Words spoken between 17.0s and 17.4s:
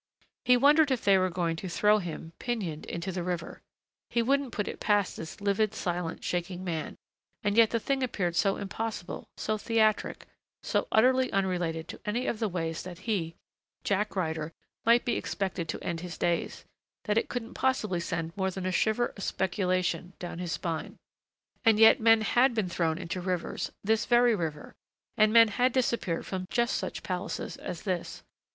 that it